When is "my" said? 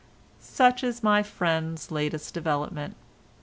1.03-1.21